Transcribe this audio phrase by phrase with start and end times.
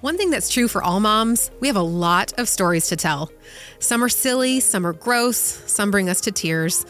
[0.00, 3.32] One thing that's true for all moms, we have a lot of stories to tell.
[3.80, 6.86] Some are silly, some are gross, some bring us to tears.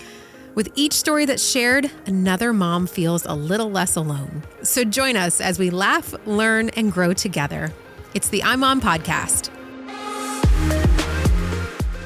[0.54, 4.42] With each story that's shared, another mom feels a little less alone.
[4.62, 7.72] So join us as we laugh, learn, and grow together.
[8.12, 9.57] It's the iMom Podcast.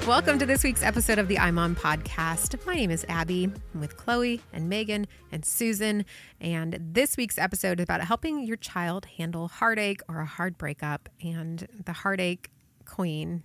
[0.07, 2.67] Welcome to this week's episode of the iMom Podcast.
[2.67, 3.45] My name is Abby.
[3.73, 6.05] I'm with Chloe and Megan and Susan.
[6.41, 11.09] And this week's episode is about helping your child handle heartache or a hard breakup
[11.23, 12.51] and the heartache
[12.85, 13.45] queen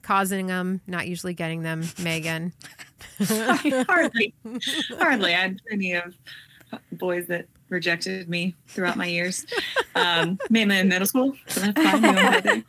[0.00, 2.54] causing them, not usually getting them, Megan.
[3.22, 4.32] hardly.
[4.98, 5.34] Hardly.
[5.34, 6.14] I had plenty of
[6.92, 9.44] boys that rejected me throughout my years,
[9.94, 11.36] um, mainly in middle school.
[11.48, 11.72] So.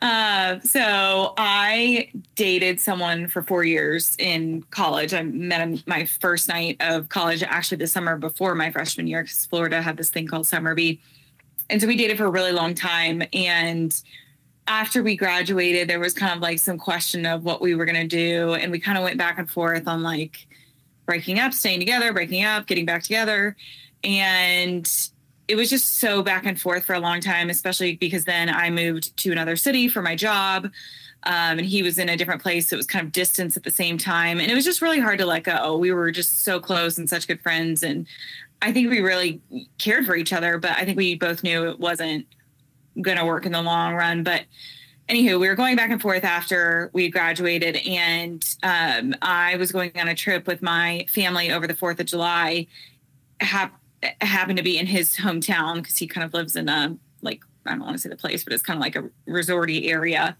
[0.00, 5.12] Uh, so I dated someone for four years in college.
[5.12, 9.22] I met him my first night of college, actually the summer before my freshman year,
[9.22, 11.00] because Florida had this thing called Summer B.
[11.68, 13.22] And so we dated for a really long time.
[13.32, 14.00] And
[14.68, 17.96] after we graduated, there was kind of like some question of what we were going
[17.96, 18.54] to do.
[18.54, 20.46] And we kind of went back and forth on like
[21.06, 23.56] breaking up, staying together, breaking up, getting back together.
[24.04, 24.88] And
[25.48, 28.68] it was just so back and forth for a long time, especially because then I
[28.68, 30.70] moved to another city for my job.
[31.24, 32.68] Um, and he was in a different place.
[32.68, 34.38] So it was kind of distance at the same time.
[34.38, 35.76] And it was just really hard to let go.
[35.76, 37.82] We were just so close and such good friends.
[37.82, 38.06] And
[38.62, 39.40] I think we really
[39.78, 42.26] cared for each other, but I think we both knew it wasn't
[43.00, 44.22] going to work in the long run.
[44.22, 44.44] But
[45.08, 47.76] anywho, we were going back and forth after we graduated.
[47.86, 52.06] And um, I was going on a trip with my family over the 4th of
[52.06, 52.66] July.
[53.40, 53.70] Have
[54.20, 57.72] happened to be in his hometown because he kind of lives in a like I
[57.72, 60.36] don't want to say the place, but it's kind of like a resorty area.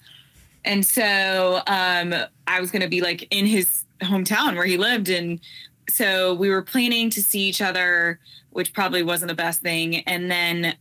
[0.64, 2.14] And so um,
[2.46, 5.40] I was going to be like in his hometown where he lived, and
[5.88, 8.20] so we were planning to see each other,
[8.50, 9.96] which probably wasn't the best thing.
[10.00, 10.74] And then,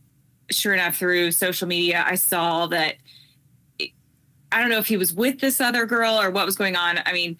[0.50, 2.96] sure enough, through social media, I saw that.
[4.50, 7.00] I don't know if he was with this other girl or what was going on.
[7.04, 7.36] I mean,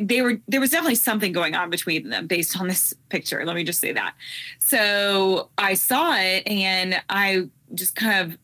[0.00, 3.44] they were there was definitely something going on between them based on this picture.
[3.44, 4.14] Let me just say that.
[4.60, 8.38] So i saw it and i just kind of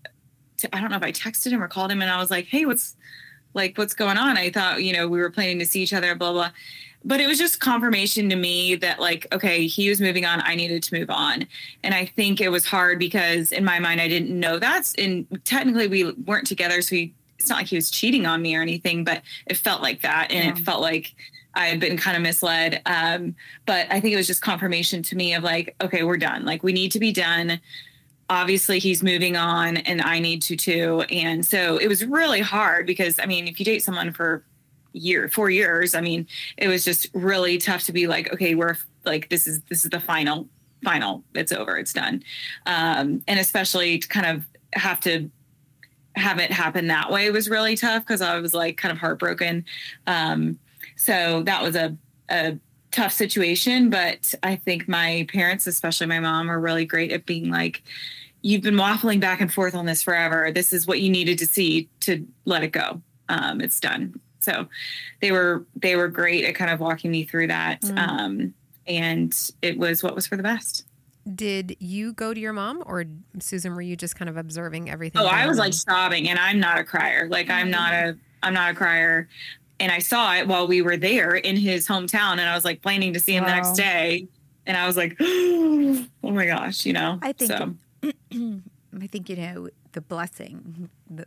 [0.72, 2.66] i don't know if i texted him or called him and i was like hey
[2.66, 2.97] what's
[3.54, 4.36] like what's going on?
[4.36, 6.50] I thought you know we were planning to see each other blah blah.
[7.03, 10.41] But it was just confirmation to me that like okay he was moving on.
[10.42, 11.47] I needed to move on.
[11.82, 14.92] And i think it was hard because in my mind i didn't know that.
[14.98, 18.54] And technically we weren't together so we it's not like he was cheating on me
[18.54, 20.30] or anything, but it felt like that.
[20.30, 20.52] And yeah.
[20.52, 21.14] it felt like
[21.54, 22.82] I had been kind of misled.
[22.84, 23.34] Um,
[23.64, 26.44] but I think it was just confirmation to me of like, okay, we're done.
[26.44, 27.58] Like we need to be done.
[28.28, 31.00] Obviously, he's moving on and I need to too.
[31.10, 34.44] And so it was really hard because I mean, if you date someone for
[34.92, 36.26] year, four years, I mean,
[36.58, 39.90] it was just really tough to be like, okay, we're like, this is, this is
[39.90, 40.46] the final,
[40.84, 42.22] final, it's over, it's done.
[42.66, 45.30] Um, and especially to kind of have to
[46.16, 49.65] have it happen that way was really tough because I was like kind of heartbroken.
[50.06, 50.59] Um,
[50.97, 51.97] so that was a,
[52.28, 52.59] a
[52.91, 53.91] tough situation.
[53.91, 57.82] But I think my parents, especially my mom, are really great at being like,
[58.43, 60.50] you've been waffling back and forth on this forever.
[60.53, 63.00] This is what you needed to see to let it go.
[63.28, 64.19] Um, it's done.
[64.41, 64.66] So
[65.21, 67.82] they were they were great at kind of walking me through that.
[67.82, 67.98] Mm.
[67.98, 68.54] Um,
[68.87, 70.84] and it was what was for the best.
[71.34, 73.04] Did you go to your mom or
[73.41, 73.75] Susan?
[73.75, 75.20] Were you just kind of observing everything?
[75.20, 77.28] Oh, I was like sobbing, and I'm not a crier.
[77.28, 77.56] Like mm-hmm.
[77.56, 79.28] I'm not a I'm not a crier.
[79.78, 82.82] And I saw it while we were there in his hometown, and I was like
[82.82, 83.50] planning to see him wow.
[83.50, 84.28] the next day,
[84.66, 87.19] and I was like, oh my gosh, you know.
[87.22, 87.50] I think.
[87.50, 87.75] So.
[89.03, 91.26] I think you know the blessing, the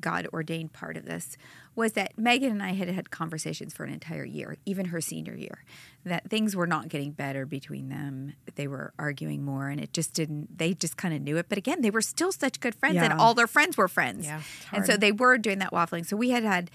[0.00, 1.36] God ordained part of this
[1.74, 5.34] was that Megan and I had had conversations for an entire year, even her senior
[5.34, 5.64] year,
[6.04, 8.34] that things were not getting better between them.
[8.56, 11.48] They were arguing more, and it just didn't, they just kind of knew it.
[11.48, 13.04] But again, they were still such good friends, yeah.
[13.04, 14.26] and all their friends were friends.
[14.26, 14.42] Yeah,
[14.72, 16.04] and so they were doing that waffling.
[16.04, 16.70] So we had had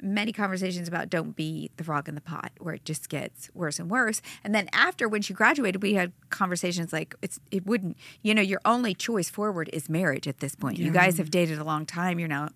[0.00, 3.78] many conversations about don't be the frog in the pot where it just gets worse
[3.78, 7.96] and worse and then after when she graduated we had conversations like it's it wouldn't
[8.22, 10.84] you know your only choice forward is marriage at this point yeah.
[10.84, 12.48] you guys have dated a long time you're now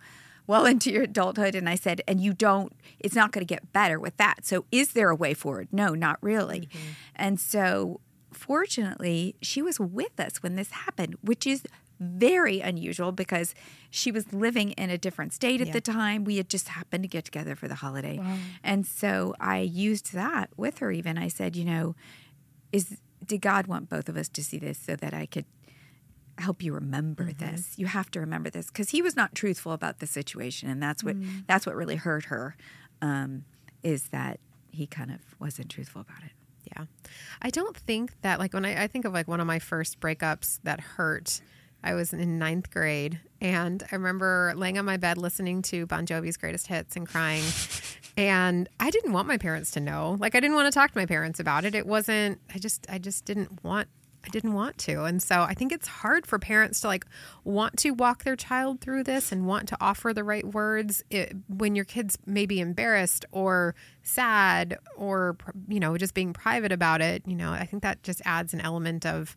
[0.47, 3.73] well into your adulthood and I said, and you don't, it's not going to get
[3.73, 4.45] better with that.
[4.45, 5.69] So is there a way forward?
[5.73, 6.69] No, not really.
[6.73, 6.89] Mm-hmm.
[7.17, 8.01] And so
[8.33, 11.63] fortunately, she was with us when this happened, which is
[12.03, 13.55] very unusual because
[13.91, 15.73] she was living in a different state at yeah.
[15.73, 16.25] the time.
[16.25, 18.19] We had just happened to get together for the holiday.
[18.19, 18.37] Wow.
[18.63, 21.19] And so I used that with her even.
[21.19, 21.95] I said, you know,
[22.73, 25.45] is did God want both of us to see this so that I could
[26.39, 27.53] help you remember mm-hmm.
[27.53, 27.75] this.
[27.77, 31.05] You have to remember this because he was not truthful about the situation, and that's
[31.05, 31.47] what mm.
[31.47, 32.57] that's what really hurt her.
[33.01, 33.45] Um,
[33.83, 34.39] is that
[34.71, 36.33] he kind of wasn't truthful about it.
[36.77, 36.85] Yeah,
[37.41, 40.01] I don't think that like when I, I think of like one of my first
[40.01, 41.43] breakups that hurt
[41.83, 46.07] I was in ninth grade, and I remember laying on my bed listening to Bon
[46.07, 47.45] Jovi's greatest hits and crying.
[48.17, 50.17] and I didn't want my parents to know.
[50.21, 51.75] Like I didn't want to talk to my parents about it.
[51.75, 52.41] It wasn't.
[52.55, 52.87] I just.
[52.89, 53.89] I just didn't want
[54.25, 55.05] I didn't want to.
[55.05, 57.07] And so I think it's hard for parents to like
[57.45, 61.35] want to walk their child through this and want to offer the right words it,
[61.49, 65.37] when your kids may be embarrassed or sad or,
[65.67, 67.23] you know, just being private about it.
[67.27, 69.35] You know, I think that just adds an element of,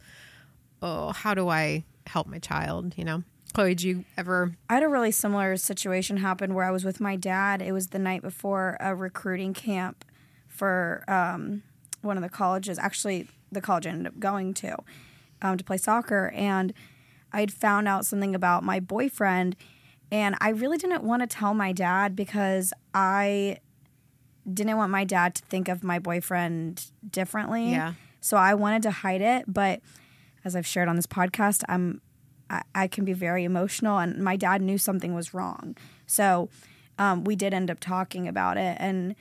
[0.82, 3.24] oh, how do I help my child, you know?
[3.54, 4.56] Chloe, did you ever?
[4.70, 7.62] I had a really similar situation happen where I was with my dad.
[7.62, 10.04] It was the night before a recruiting camp
[10.48, 11.64] for um,
[12.02, 12.78] one of the colleges.
[12.78, 14.78] Actually, the college I ended up going to
[15.42, 16.74] um, to play soccer, and
[17.32, 19.56] I'd found out something about my boyfriend,
[20.12, 23.60] and I really didn't want to tell my dad because I
[24.52, 27.72] didn't want my dad to think of my boyfriend differently.
[27.72, 27.94] Yeah.
[28.20, 29.82] So I wanted to hide it, but
[30.46, 32.02] as I've shared on this podcast, I'm
[32.50, 35.76] I, I can be very emotional, and my dad knew something was wrong.
[36.06, 36.50] So
[37.00, 39.16] um, we did end up talking about it, and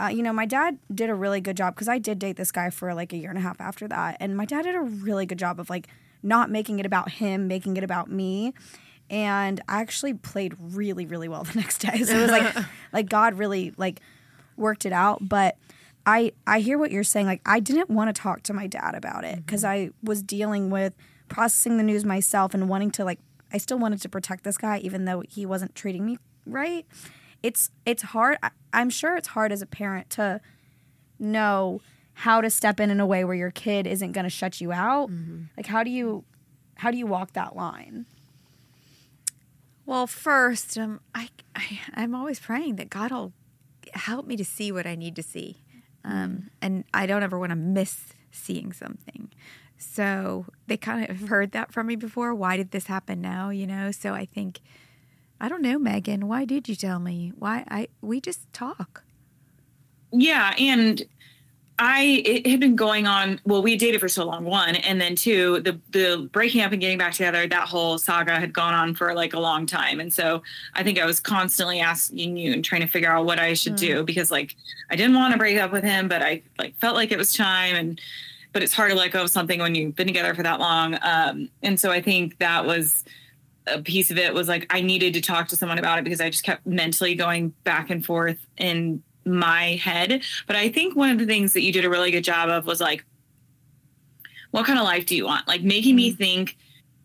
[0.00, 2.50] uh, you know, my dad did a really good job because I did date this
[2.50, 4.16] guy for like a year and a half after that.
[4.18, 5.88] And my dad did a really good job of like
[6.22, 8.54] not making it about him, making it about me.
[9.10, 12.02] And I actually played really, really well the next day.
[12.04, 12.54] So it was like,
[12.92, 14.00] like God really like
[14.56, 15.28] worked it out.
[15.28, 15.58] But
[16.06, 17.26] I, I hear what you're saying.
[17.26, 19.90] Like I didn't want to talk to my dad about it because mm-hmm.
[19.90, 20.94] I was dealing with
[21.28, 23.20] processing the news myself and wanting to like,
[23.52, 26.86] I still wanted to protect this guy even though he wasn't treating me right
[27.42, 28.38] it's it's hard.
[28.42, 30.40] I, I'm sure it's hard as a parent to
[31.18, 31.80] know
[32.12, 34.72] how to step in in a way where your kid isn't going to shut you
[34.72, 35.10] out.
[35.10, 35.44] Mm-hmm.
[35.56, 36.24] Like how do you
[36.76, 38.06] how do you walk that line?
[39.86, 43.32] Well, first, um, I, I I'm always praying that God will
[43.94, 45.62] help me to see what I need to see,
[46.04, 49.30] um, and I don't ever want to miss seeing something.
[49.78, 52.34] So they kind of heard that from me before.
[52.34, 53.50] Why did this happen now?
[53.50, 53.90] You know.
[53.90, 54.60] So I think
[55.40, 56.28] I don't know, Megan.
[56.28, 57.32] Why did you tell me?
[57.38, 59.04] Why I we just talk.
[60.12, 61.02] Yeah, and
[61.82, 63.40] I it had been going on.
[63.46, 66.80] Well, we dated for so long, one, and then two, the the breaking up and
[66.80, 67.46] getting back together.
[67.46, 70.42] That whole saga had gone on for like a long time, and so
[70.74, 73.72] I think I was constantly asking you and trying to figure out what I should
[73.74, 73.78] mm.
[73.78, 74.56] do because like
[74.90, 77.32] I didn't want to break up with him, but I like felt like it was
[77.32, 77.98] time, and
[78.52, 80.98] but it's hard to let go of something when you've been together for that long.
[81.00, 83.04] Um, and so I think that was
[83.66, 86.20] a piece of it was like I needed to talk to someone about it because
[86.20, 90.22] I just kept mentally going back and forth in my head.
[90.46, 92.66] But I think one of the things that you did a really good job of
[92.66, 93.04] was like,
[94.50, 95.46] what kind of life do you want?
[95.46, 96.18] Like making me mm-hmm.
[96.18, 96.56] think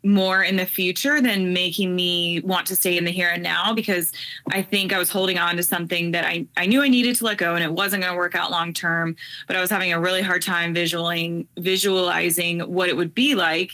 [0.05, 3.73] more in the future than making me want to stay in the here and now
[3.73, 4.11] because
[4.51, 7.25] I think I was holding on to something that I, I knew I needed to
[7.25, 9.15] let go and it wasn't going to work out long term,
[9.47, 13.71] but I was having a really hard time visualizing visualizing what it would be like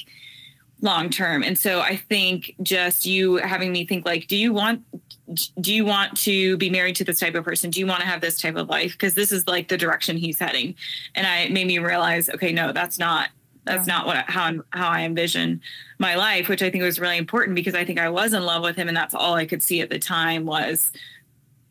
[0.82, 1.44] long term.
[1.44, 4.84] And so I think just you having me think like, do you want
[5.62, 7.70] do you want to be married to this type of person?
[7.70, 8.92] Do you want to have this type of life?
[8.92, 10.76] Because this is like the direction he's heading.
[11.16, 13.30] And I made me realize, okay, no, that's not
[13.64, 13.94] that's yeah.
[13.94, 15.62] not what how how I envision
[16.00, 18.64] my life, which I think was really important because I think I was in love
[18.64, 20.92] with him and that's all I could see at the time was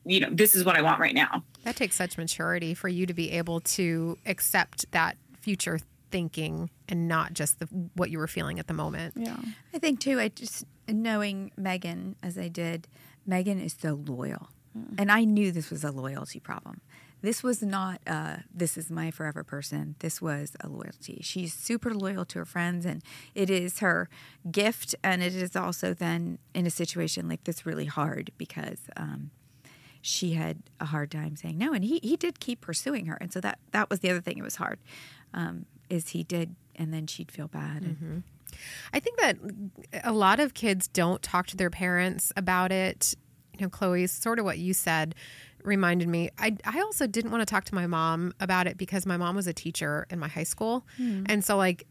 [0.07, 1.45] you know, this is what I want right now.
[1.65, 5.79] That takes such maturity for you to be able to accept that future
[6.11, 9.15] thinking and not just the, what you were feeling at the moment.
[9.17, 9.37] Yeah.
[9.75, 12.89] I think too, I just knowing Megan as I did,
[13.27, 14.49] Megan is so loyal.
[14.77, 14.95] Mm.
[14.99, 16.81] And I knew this was a loyalty problem.
[17.23, 19.95] This was not, uh, this is my forever person.
[19.99, 21.21] This was a loyalty.
[21.23, 23.03] She's super loyal to her friends, and
[23.35, 24.09] it is her
[24.51, 24.95] gift.
[25.05, 29.31] And it is also then in a situation like this really hard because um,
[30.01, 31.75] she had a hard time saying no.
[31.75, 33.19] And he, he did keep pursuing her.
[33.21, 34.39] And so that, that was the other thing.
[34.39, 34.79] It was hard.
[35.35, 37.83] Um, is he did, and then she'd feel bad.
[37.83, 38.19] Mm-hmm.
[38.93, 39.37] I think that
[40.05, 43.15] a lot of kids don't talk to their parents about it.
[43.59, 45.15] You know, Chloe's sort of what you said
[45.63, 46.31] reminded me.
[46.39, 49.37] I, I also didn't want to talk to my mom about it because my mom
[49.37, 50.87] was a teacher in my high school.
[50.99, 51.27] Mm.
[51.29, 51.87] And so, like,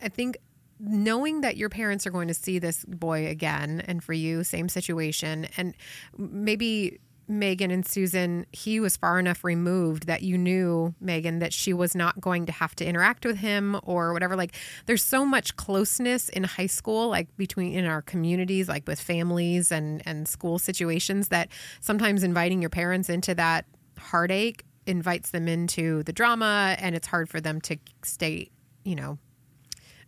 [0.00, 0.36] I think
[0.78, 4.68] knowing that your parents are going to see this boy again and for you, same
[4.68, 5.74] situation, and
[6.16, 11.72] maybe Megan and Susan, he was far enough removed that you knew, Megan, that she
[11.72, 14.36] was not going to have to interact with him or whatever.
[14.36, 14.54] Like,
[14.86, 19.72] there's so much closeness in high school, like between in our communities, like with families
[19.72, 21.48] and, and school situations, that
[21.80, 23.64] sometimes inviting your parents into that
[23.98, 28.50] heartache invites them into the drama and it's hard for them to stay,
[28.84, 29.18] you know,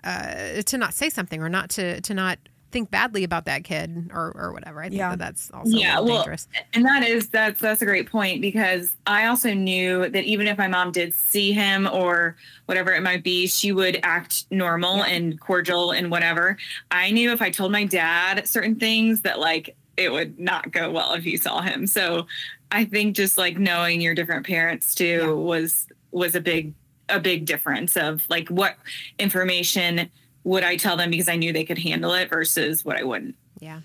[0.05, 2.39] uh, to not say something or not to, to not
[2.71, 4.81] think badly about that kid or, or whatever.
[4.81, 5.11] I think Yeah.
[5.11, 6.49] that that's also yeah well dangerous.
[6.75, 10.59] and that is that's that's a great point because i also knew that even if
[10.59, 15.41] my mom did see him or whatever it might be she would act normal and
[15.41, 16.57] cordial and whatever
[16.91, 20.91] i knew if i told my dad certain things that like it would not go
[20.91, 22.27] well if he saw him so
[22.71, 25.31] i think just like knowing your different parents too Yeah.
[25.31, 26.75] was was a big
[27.09, 28.77] a big difference of like what
[29.19, 30.11] information
[30.45, 33.35] would i tell them because i knew they could handle it versus what i wouldn't
[33.61, 33.81] Yeah.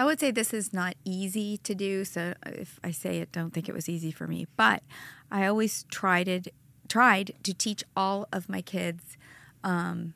[0.00, 2.04] I would say this is not easy to do.
[2.04, 4.46] So if I say it, don't think it was easy for me.
[4.56, 4.84] But
[5.28, 6.54] I always tried it,
[6.88, 9.16] tried to teach all of my kids,
[9.64, 10.14] um,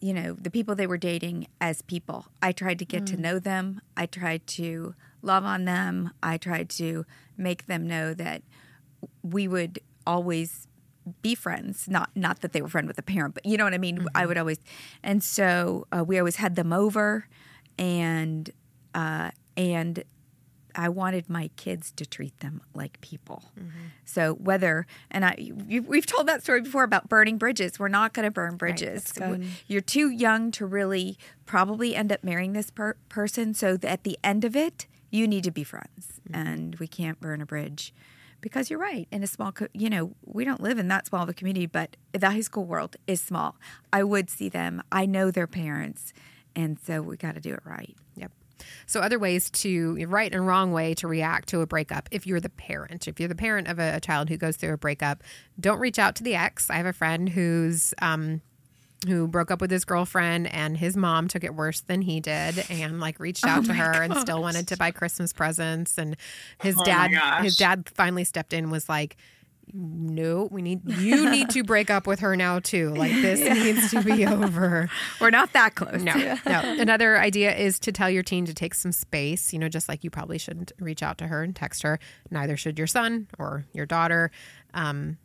[0.00, 2.26] you know, the people they were dating as people.
[2.42, 3.80] I tried to get to know them.
[3.96, 6.12] I tried to love on them.
[6.22, 7.06] I tried to
[7.38, 8.42] make them know that
[9.22, 10.68] we would always
[11.22, 13.74] be friends not not that they were friend with a parent but you know what
[13.74, 14.58] i mean i would always
[15.02, 17.26] and so uh, we always had them over
[17.78, 18.50] and
[18.94, 20.04] uh, and
[20.74, 23.42] I wanted my kids to treat them like people.
[24.04, 27.78] So whether and I you, we've told that story before about burning bridges.
[27.78, 29.12] We're not going to burn bridges.
[29.12, 29.46] good.
[29.66, 33.54] You're too young to really probably end up marrying this per- person.
[33.54, 37.20] So that at the end of it, you need to be friends, and we can't
[37.20, 37.92] burn a bridge.
[38.40, 41.22] Because you're right, in a small, co- you know, we don't live in that small
[41.22, 43.56] of a community, but the high school world is small.
[43.92, 44.82] I would see them.
[44.90, 46.12] I know their parents,
[46.56, 47.94] and so we got to do it right.
[48.16, 48.32] Yep.
[48.86, 52.08] So other ways to right and wrong way to react to a breakup.
[52.10, 54.74] If you're the parent, if you're the parent of a, a child who goes through
[54.74, 55.22] a breakup,
[55.58, 56.70] don't reach out to the ex.
[56.70, 58.42] I have a friend who's um,
[59.06, 62.64] who broke up with his girlfriend and his mom took it worse than he did
[62.68, 66.16] and like reached out to her and still wanted to buy Christmas presents and
[66.60, 67.10] his Oh dad
[67.42, 69.16] his dad finally stepped in and was like
[69.72, 73.90] no we need you need to break up with her now too like this needs
[73.92, 74.90] to be over
[75.20, 76.02] We're not that close.
[76.02, 76.14] no,
[76.46, 76.60] no.
[76.78, 79.52] Another idea is to tell your teen to take some space.
[79.52, 81.98] You know, just like you probably shouldn't reach out to her and text her.
[82.30, 84.30] Neither should your son or your daughter.
[84.74, 85.18] Um,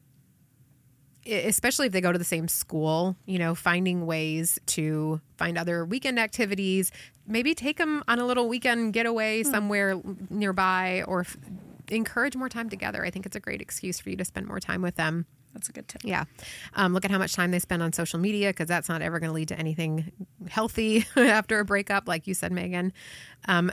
[1.26, 5.86] especially if they go to the same school, you know, finding ways to find other
[5.86, 6.92] weekend activities.
[7.28, 11.38] Maybe take them on a little weekend getaway somewhere nearby or f-
[11.90, 13.04] encourage more time together.
[13.04, 15.26] I think it's a great excuse for you to spend more time with them.
[15.54, 16.02] That's a good tip.
[16.04, 16.26] Yeah.
[16.74, 19.20] Um, look at how much time they spend on social media because that's not ever
[19.20, 20.12] going to lead to anything
[20.50, 22.92] healthy after a breakup, like you said, Megan.
[23.48, 23.72] Um,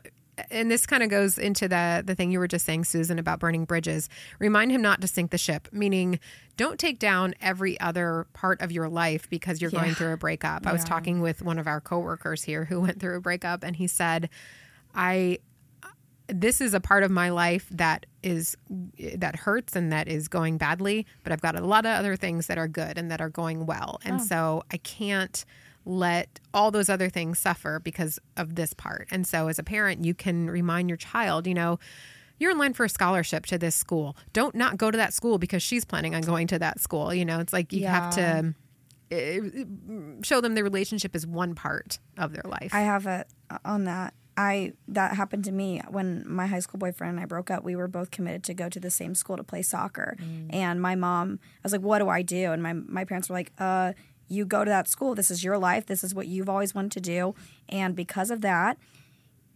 [0.50, 3.38] and this kind of goes into the the thing you were just saying, Susan, about
[3.38, 4.08] burning bridges.
[4.38, 6.18] Remind him not to sink the ship, meaning
[6.56, 10.66] don't take down every other part of your life because you're going through a breakup.
[10.66, 13.76] I was talking with one of our coworkers here who went through a breakup, and
[13.76, 14.30] he said,
[14.94, 15.38] "I
[16.28, 18.56] this is a part of my life that is
[19.16, 22.46] that hurts and that is going badly but i've got a lot of other things
[22.46, 24.24] that are good and that are going well and oh.
[24.24, 25.44] so i can't
[25.84, 30.04] let all those other things suffer because of this part and so as a parent
[30.04, 31.78] you can remind your child you know
[32.38, 35.38] you're in line for a scholarship to this school don't not go to that school
[35.38, 38.54] because she's planning on going to that school you know it's like you have to
[39.12, 43.24] uh, show them the relationship is one part of their life I have a
[43.64, 44.14] on that.
[44.34, 47.64] I that happened to me when my high school boyfriend and I broke up.
[47.64, 50.16] We were both committed to go to the same school to play soccer.
[50.48, 53.34] And my mom, I was like, "What do I do?" And my my parents were
[53.34, 53.92] like, "Uh,
[54.28, 55.14] you go to that school.
[55.14, 55.86] This is your life.
[55.86, 57.34] This is what you've always wanted to do."
[57.68, 58.78] And because of that,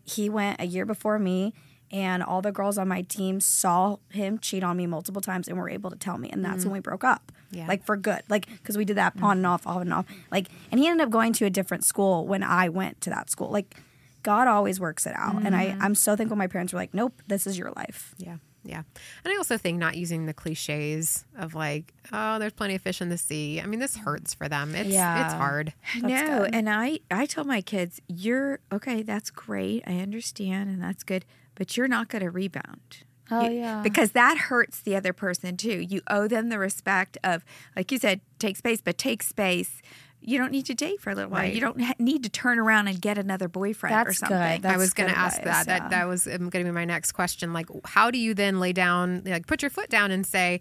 [0.04, 1.52] he went a year before me
[1.90, 5.56] and all the girls on my team saw him cheat on me multiple times and
[5.56, 6.73] were able to tell me and that's when mm-hmm.
[6.75, 7.66] we broke up Yeah.
[7.66, 9.52] like for good like because we did that on and mm-hmm.
[9.52, 12.42] off on and off like and he ended up going to a different school when
[12.42, 13.76] i went to that school like
[14.23, 15.82] god always works it out and i mm-hmm.
[15.82, 18.37] i'm so thankful my parents were like nope this is your life Yeah.
[18.66, 18.82] Yeah.
[19.25, 23.00] And I also think not using the cliches of like, oh, there's plenty of fish
[23.00, 23.61] in the sea.
[23.61, 24.75] I mean, this hurts for them.
[24.75, 25.25] It's Yeah.
[25.26, 25.73] it's hard.
[26.00, 26.54] no, good.
[26.54, 29.02] and I I tell my kids, you're okay.
[29.02, 29.82] That's great.
[29.87, 31.25] I understand, and that's good.
[31.54, 32.99] But you're not going to rebound.
[33.30, 33.82] Oh, You- yeah.
[33.82, 35.80] because that hurts the other person too.
[35.80, 37.44] You owe them the respect of,
[37.75, 39.80] like you said, take space, but take space.
[40.26, 41.42] You don't need to date for a little while.
[41.42, 41.54] Right.
[41.54, 44.28] You don't ha- need to turn around and get another boyfriend or That's good.
[44.28, 44.61] something.
[44.61, 45.66] That's I was going to ask that.
[45.66, 45.88] That yeah.
[45.88, 47.52] that was um, going to be my next question.
[47.52, 50.61] Like, how do you then lay down, like, put your foot down and say,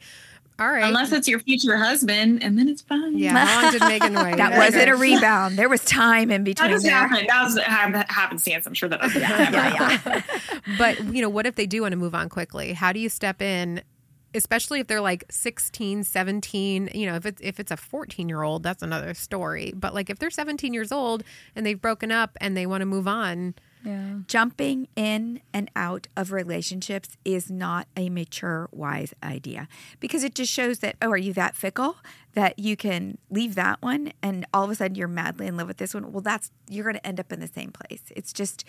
[0.57, 0.85] all right.
[0.85, 3.17] Unless it's your future husband, and then it's fine.
[3.17, 3.45] yeah.
[3.45, 4.37] How long did Megan wait?
[4.37, 5.57] that wasn't a rebound.
[5.57, 6.97] There was time in between doesn't there.
[6.97, 7.27] happen.
[7.27, 8.65] That was ha- happenstance.
[8.65, 10.23] I'm sure that doesn't happen.
[10.77, 13.09] but you know what if they do want to move on quickly how do you
[13.09, 13.81] step in
[14.35, 18.43] especially if they're like 16 17 you know if it's if it's a 14 year
[18.43, 21.23] old that's another story but like if they're 17 years old
[21.55, 24.15] and they've broken up and they want to move on Yeah.
[24.27, 29.67] Jumping in and out of relationships is not a mature, wise idea
[29.99, 31.97] because it just shows that, oh, are you that fickle
[32.33, 35.67] that you can leave that one and all of a sudden you're madly in love
[35.67, 36.11] with this one?
[36.11, 38.01] Well, that's, you're going to end up in the same place.
[38.15, 38.65] It's just,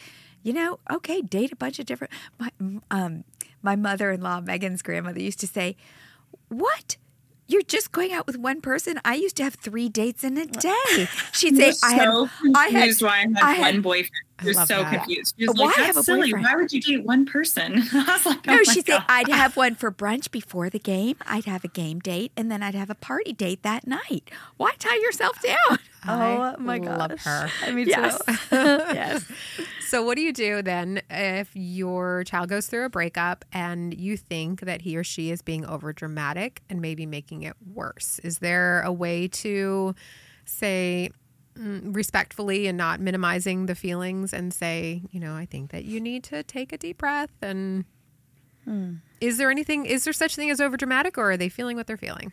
[0.46, 2.12] you know, okay, date a bunch of different.
[2.38, 2.50] My,
[2.92, 3.24] um,
[3.62, 5.76] my mother in law, Megan's grandmother, used to say,
[6.48, 6.96] What?
[7.48, 8.98] You're just going out with one person.
[9.04, 11.06] I used to have three dates in a day.
[11.32, 14.10] She'd say, was "I had, so I had, why I had I had- one boyfriend.
[14.42, 14.92] She was so that.
[14.92, 15.34] confused.
[15.38, 16.22] She was Why like, "That's silly.
[16.32, 19.28] boyfriend?" Why would you date one person?" I was like, No, "Oh she'd God." I'd
[19.28, 21.16] have one for brunch before the game.
[21.24, 24.28] I'd have a game date, and then I'd have a party date that night.
[24.56, 25.78] Why tie yourself down?
[26.04, 26.98] I Oh my god.
[27.12, 27.48] love her.
[27.64, 28.18] I mean, Yes.
[28.26, 28.32] too.
[28.52, 29.24] yes.
[29.86, 34.16] So, what do you do then if your child goes through a breakup and you
[34.16, 38.18] think that he or she is being over dramatic and maybe making it worse?
[38.24, 39.94] Is there a way to
[40.44, 41.10] say
[41.56, 46.00] mm, respectfully and not minimizing the feelings and say, you know, I think that you
[46.00, 47.84] need to take a deep breath and.
[49.20, 49.86] Is there anything?
[49.86, 52.32] Is there such thing as over dramatic, or are they feeling what they're feeling?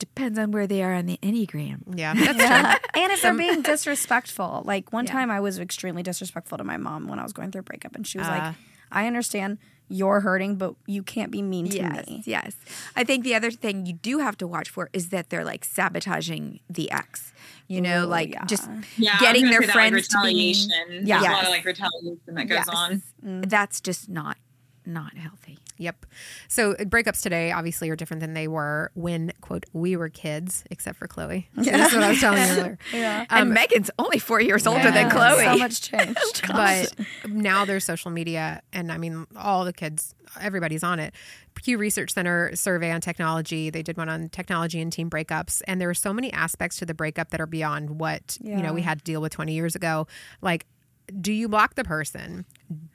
[0.00, 1.82] Depends on where they are on the enneagram.
[1.96, 2.74] Yeah, that's Yeah.
[2.74, 3.02] true.
[3.02, 5.12] and if they're being disrespectful, like one Yeah.
[5.12, 7.94] time I was extremely disrespectful to my mom when I was going through a breakup,
[7.94, 8.30] and she was Ah.
[8.30, 8.54] like,
[8.90, 9.58] "I understand
[9.92, 12.56] you're hurting, but you can't be mean to Yes, me." yes.
[12.96, 15.64] I think the other thing you do have to watch for is that they're like
[15.64, 17.32] sabotaging the ex.
[17.68, 18.44] You know, Ooh, like yeah.
[18.46, 21.06] just Yeah, getting their friends like, to be retaliation.
[21.06, 21.20] Yeah.
[21.20, 22.68] There's a lot of like retaliation that goes Yes.
[22.68, 23.02] on.
[23.22, 24.38] That's just not
[24.86, 25.58] not healthy.
[25.80, 26.06] Yep.
[26.48, 30.62] So uh, breakups today obviously are different than they were when quote we were kids,
[30.70, 31.48] except for Chloe.
[31.56, 32.78] So That's what I was telling you earlier.
[32.92, 33.24] Yeah.
[33.30, 34.90] and Megan's only four years older Yeah.
[34.90, 35.42] than Chloe.
[35.44, 36.42] So much changed.
[36.52, 36.92] But
[37.28, 41.14] now there's social media, and I mean all the kids, everybody's on it.
[41.54, 43.70] Pew Research Center survey on technology.
[43.70, 46.86] They did one on technology and team breakups, and there are so many aspects to
[46.86, 49.74] the breakup that are beyond what you know we had to deal with 20 years
[49.74, 50.06] ago.
[50.42, 50.66] Like,
[51.10, 52.44] do you block the person?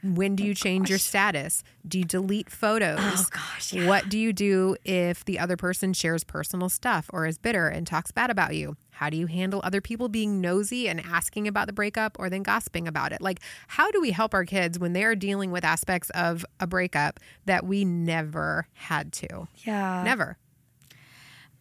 [0.04, 1.64] When do you change your status?
[1.88, 3.00] Do you delete photos?
[3.00, 3.88] Oh, gosh, yeah.
[3.88, 7.86] What do you do if the other person shares personal stuff or is bitter and
[7.86, 8.78] talks bad about you?
[8.92, 12.44] How do you handle other people being nosy and asking about the breakup or then
[12.44, 13.22] gossiping about it?
[13.22, 16.68] Like, how do we help our kids when they are dealing with aspects of a
[16.68, 19.48] breakup that we never had to?
[19.66, 20.04] yeah.
[20.04, 20.38] Never.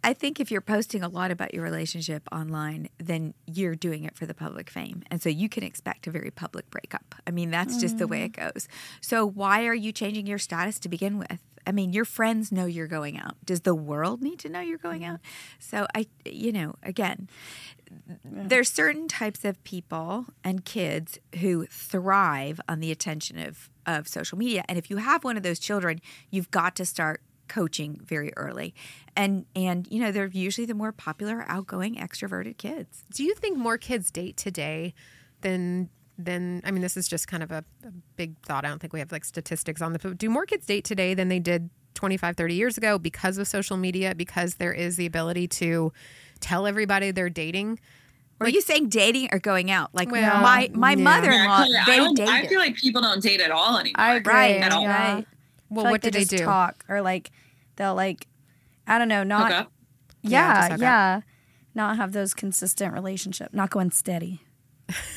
[0.05, 4.15] I think if you're posting a lot about your relationship online, then you're doing it
[4.17, 5.03] for the public fame.
[5.11, 7.15] And so you can expect a very public breakup.
[7.27, 8.27] I mean, that's just the way mm.
[8.27, 8.69] it goes.
[9.01, 11.39] So why are you changing your status to begin with?
[11.67, 13.37] I mean, your friends know you're going out.
[13.47, 15.15] Does the world need to know you're going mm-hmm.
[15.15, 15.21] out?
[15.59, 17.31] So I, you know, again,
[18.23, 24.39] there's certain types of people and kids who thrive on the attention of of social
[24.39, 27.21] media and if you have one of those children you've got to start
[27.55, 28.75] coaching very early
[29.17, 33.57] and and you know they're usually the more popular outgoing extroverted kids Do you think
[33.57, 34.95] more kids date today
[35.43, 35.89] than
[36.19, 38.65] than I mean this is just kind of a, a big thought.
[38.65, 41.15] I don't think we have like statistics on the but do more kids date today
[41.15, 45.07] than they did 25 30 years ago because of social media because there is the
[45.07, 45.93] ability to
[46.41, 47.79] tell everybody they're dating
[48.41, 51.03] are you saying dating or going out like Well, my my yeah.
[51.11, 53.95] mother-in-law Yeah, I, they don't- I feel like people don't date at all anymore.
[54.01, 54.35] I agree.
[54.35, 54.83] Right, at all.
[54.83, 55.15] yeah.
[55.15, 55.27] right.
[55.71, 57.31] well feel what like do they just do Talk or like
[57.77, 58.27] they'll like,
[58.87, 59.73] I don't know, not up.
[60.23, 60.81] Yeah, yeah, just hook up.
[60.81, 61.21] yeah,
[61.75, 64.43] not have those consistent relationship, not going steady,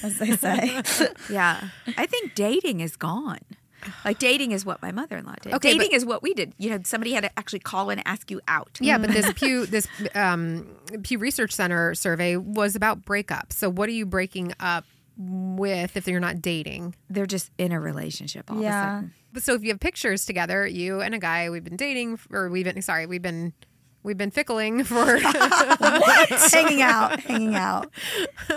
[0.03, 0.81] as they say.
[1.29, 1.69] yeah.
[1.97, 3.39] I think dating is gone.
[4.03, 5.53] Like dating is what my mother-in-law did.
[5.53, 6.53] Okay, but- dating is what we did.
[6.57, 8.77] You know somebody had to actually call and ask you out.
[8.81, 10.67] Yeah but this pew this um,
[11.03, 14.83] pew research center survey was about breakup so what are you breaking up
[15.17, 19.13] with if you're not dating they're just in a relationship all of a yeah, sudden
[19.33, 22.49] But so if you have pictures together, you and a guy, we've been dating, or
[22.49, 23.53] we've been sorry, we've been
[24.03, 25.17] we've been fickling for
[26.51, 27.91] hanging out, hanging out,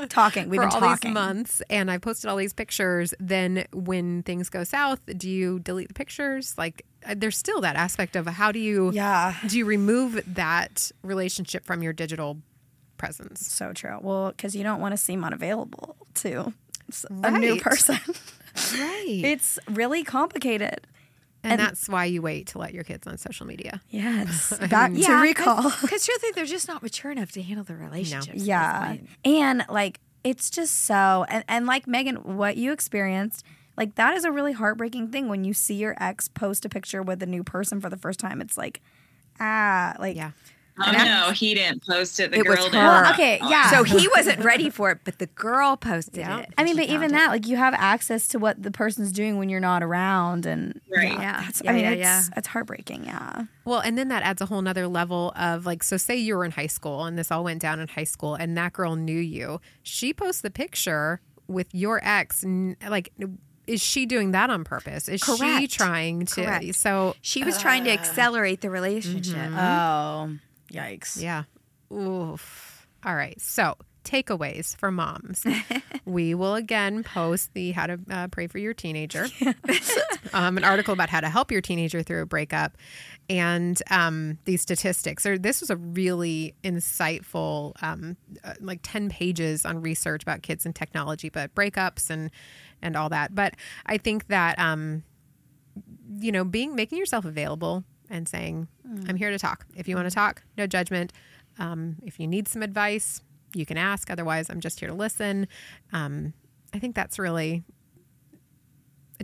[0.09, 0.49] talking.
[0.49, 1.11] We've for been all talking.
[1.11, 3.13] these months, and I posted all these pictures.
[3.19, 6.55] Then when things go south, do you delete the pictures?
[6.57, 10.93] Like uh, there's still that aspect of how do you Yeah, do you remove that
[11.03, 12.39] relationship from your digital
[13.01, 13.47] presence?
[13.47, 13.99] so true.
[14.01, 16.53] Well, because you don't want to seem unavailable to
[17.23, 17.99] a new person.
[18.77, 20.81] Right, it's really complicated.
[21.45, 23.81] and, and- that's why you wait to let your kids on social media.
[23.91, 25.71] Yes, back to recall.
[25.81, 28.31] because truthfully they're just not mature enough to handle the relationship.
[28.35, 28.97] at this Yeah.
[29.25, 33.45] And like it's just so and, and like Megan, what you experienced,
[33.77, 37.03] like that is a really heartbreaking thing when you see your ex post a picture
[37.03, 38.41] with a new person for the first time.
[38.41, 38.81] It's like
[39.39, 40.33] ah like Yeah,
[40.87, 42.31] Oh no, he didn't post it.
[42.31, 42.71] The It was girl her.
[42.71, 42.79] did.
[42.79, 43.51] Well, okay, oh.
[43.51, 43.71] yeah.
[43.71, 46.41] so he wasn't ready for it but the girl posted Yeah.
[46.41, 47.31] it I mean, and but even found that, it.
[47.31, 51.13] like you have access to what the person's doing when you're not around and Right.
[51.13, 51.41] yeah, Yeah.
[51.43, 52.23] that's, Yeah, I mean yeah, it's yeah.
[52.37, 53.45] it's heartbreaking, yeah.
[53.65, 56.45] Well, and then that adds a whole nother level of like, so say you were
[56.45, 59.19] in high school and this all went down in high school and that girl knew
[59.21, 59.61] you.
[59.83, 62.45] She posts the picture with your ex.
[62.89, 63.13] Like,
[63.67, 65.09] is she doing that on purpose?
[65.09, 66.45] Is she trying to?
[66.45, 66.75] Correct.
[66.75, 69.37] So She was trying to accelerate the relationship.
[69.37, 69.59] Mm-hmm.
[69.59, 70.37] Oh,
[70.73, 71.21] yikes.
[71.21, 71.45] Yeah.
[71.93, 72.87] Oof.
[73.05, 73.41] All right.
[73.41, 75.45] So, takeaways for moms.
[76.05, 79.27] we will again post the how to uh, pray for your teenager,
[80.33, 82.77] um, an article about how to help your teenager through a breakup,
[83.29, 85.27] and um, these statistics.
[85.27, 90.67] Or this was a really insightful, um, uh, like ten pages on research about kids
[90.67, 92.31] and technology, but breakups and
[92.83, 93.35] and all that.
[93.35, 93.55] But
[93.87, 95.03] I think that um,
[96.19, 98.69] you know, being making yourself available and saying,
[99.09, 99.65] "I'm here to talk.
[99.77, 101.13] If you want to talk, no judgment.
[101.59, 103.23] Um, if you need some advice,
[103.55, 104.11] you can ask.
[104.11, 105.47] Otherwise, I'm just here to listen."
[105.93, 106.35] Um,
[106.75, 107.63] I think that's really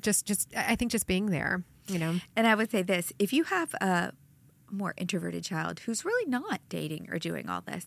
[0.01, 0.55] just just.
[0.57, 1.65] I think just being there.
[1.89, 4.13] You know, And I would say this if you have a
[4.71, 7.87] more introverted child who's really not dating or doing all this,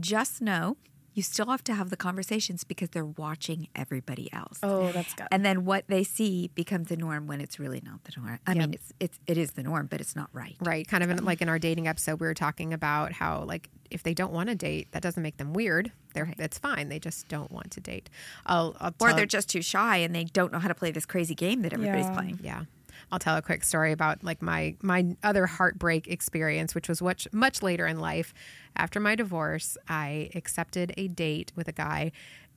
[0.00, 0.76] just know
[1.16, 4.58] you still have to have the conversations because they're watching everybody else.
[4.62, 5.26] Oh, that's good.
[5.32, 8.38] And then what they see becomes the norm when it's really not the norm.
[8.46, 8.58] I Yep.
[8.58, 10.56] mean, it's it's it is the norm, but it's not right.
[10.60, 10.86] right?
[10.86, 14.02] Kind of in, like in our dating episode, we were talking about how like if
[14.02, 15.90] they don't want to date, that doesn't make them weird.
[16.12, 16.34] They're Right.
[16.38, 16.88] it's fine.
[16.90, 18.10] They just don't want to date.
[18.44, 21.06] I'll, I'll Or they're just too shy and they don't know how to play this
[21.06, 22.14] crazy game that everybody's Yeah.
[22.14, 22.40] playing.
[22.42, 22.64] yeah
[23.12, 27.28] i'll tell a quick story about like my my other heartbreak experience which was much
[27.32, 28.32] much later in life.
[28.76, 32.12] After my divorce i accepted a date with a guy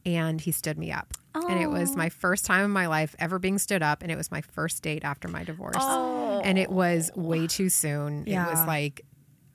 [0.05, 1.13] and he stood me up.
[1.35, 4.17] And it was my first time in my life ever being stood up and it
[4.17, 5.75] was my first date after my divorce.
[5.77, 6.41] Oh.
[6.43, 8.25] and it was way too soon.
[8.27, 9.05] It was like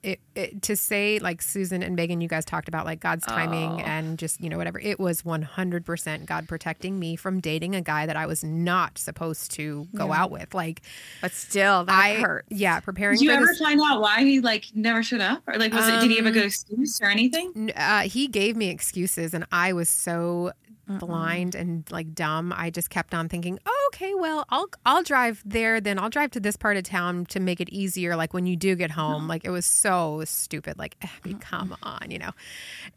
[0.05, 3.81] it, it, to say like Susan and Megan, you guys talked about like God's timing
[3.81, 4.79] and just you know whatever.
[4.79, 8.43] It was one hundred percent God protecting me from dating a guy that I was
[8.43, 10.53] not supposed to go out with.
[10.53, 10.81] Like
[11.21, 12.47] But still, that I hurts.
[12.51, 13.29] yeah, preparing for that.
[13.29, 13.59] Did you for ever this.
[13.59, 15.99] find out why he like never showed up, or like was it?
[16.01, 17.71] Did he have a Um, good excuse or anything?
[17.75, 20.51] Uh, he gave me excuses, and I was so
[20.87, 22.53] blind and like dumb.
[22.55, 25.81] I just kept on thinking, oh, okay, well, I'll I'll drive there.
[25.81, 28.15] Then I'll drive to this part of town to make it easier.
[28.15, 30.77] Like when you do get home, like it was so stupid.
[30.77, 32.31] Like, Abby, come on, you know.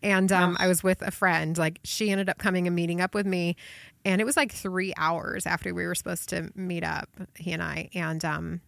[0.03, 1.57] And um, I was with a friend.
[1.57, 3.57] Like she ended up coming and meeting up with me,
[4.05, 7.09] and it was like three hours after we were supposed to meet up.
[7.37, 8.61] He and I, and um,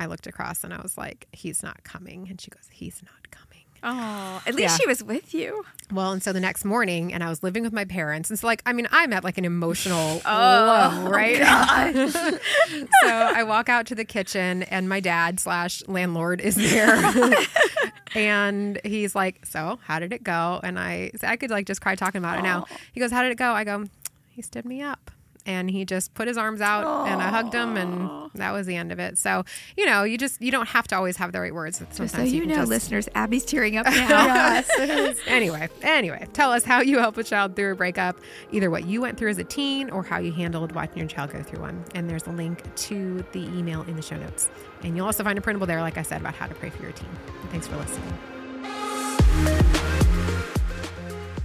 [0.00, 3.30] I looked across and I was like, he's not coming, and she goes, he's not
[3.30, 3.47] coming.
[3.82, 4.76] Oh, at least Yeah.
[4.76, 5.64] she was with you.
[5.92, 8.28] Well, and so the next morning, and I was living with my parents.
[8.28, 11.38] And so, like, I mean, I'm at like an emotional oh, low, oh, right?
[12.10, 17.34] so I walk out to the kitchen, and my dad slash landlord is there.
[18.14, 20.60] and he's like, So, how did it go?
[20.62, 22.66] And I, I could like just cry talking about it now.
[22.92, 23.52] He goes, How did it go?
[23.52, 23.86] I go,
[24.28, 25.10] He stood me up.
[25.48, 28.76] And he just put his arms out and I hugged him and that was the
[28.76, 29.16] end of it.
[29.16, 29.44] So,
[29.78, 31.78] you know, you just you don't have to always have the right words.
[31.78, 34.26] Sometimes Just so you can know, just- listeners, Abby's tearing up now.
[34.26, 35.18] yes.
[35.26, 38.20] anyway, anyway, tell us how you help a child through a breakup,
[38.52, 41.32] either what you went through as a teen or how you handled watching your child
[41.32, 41.82] go through one.
[41.94, 44.50] And there's a link to the email in the show notes.
[44.82, 46.82] And you'll also find a printable there, like I said, about how to pray for
[46.82, 47.08] your teen.
[47.50, 48.37] Thanks for listening.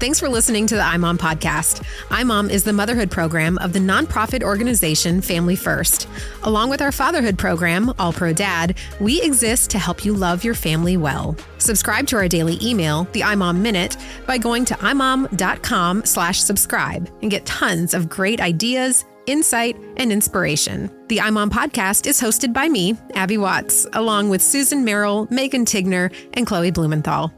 [0.04, 1.82] Thanks for listening to the iMom podcast.
[2.10, 6.10] iMom is the motherhood program of the nonprofit organization Family First.
[6.44, 10.56] Along with our fatherhood program, All Pro Dad, we exist to help you love your
[10.56, 11.38] family well.
[11.58, 13.96] Subscribe to our daily email, the iMom Minute,
[14.28, 20.92] by going to imom.com slash subscribe and get tons of great ideas, insight, and inspiration.
[21.08, 26.13] The iMom podcast is hosted by me, Abby Watts, along with Susan Merrill, Megan Tigner,
[26.34, 27.32] and Chloe Blumenthal.